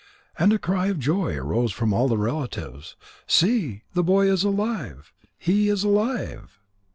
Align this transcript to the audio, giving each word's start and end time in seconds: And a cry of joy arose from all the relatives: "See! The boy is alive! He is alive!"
And 0.39 0.51
a 0.51 0.57
cry 0.57 0.87
of 0.87 0.97
joy 0.97 1.35
arose 1.35 1.71
from 1.71 1.93
all 1.93 2.07
the 2.07 2.17
relatives: 2.17 2.95
"See! 3.27 3.83
The 3.93 4.01
boy 4.01 4.31
is 4.31 4.43
alive! 4.43 5.13
He 5.37 5.69
is 5.69 5.83
alive!" 5.83 6.59